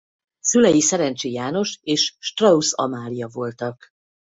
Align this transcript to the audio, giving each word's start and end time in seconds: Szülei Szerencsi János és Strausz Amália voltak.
Szülei 0.39 0.81
Szerencsi 0.81 1.31
János 1.31 1.79
és 1.81 2.15
Strausz 2.19 2.73
Amália 2.73 3.27
voltak. 3.27 3.89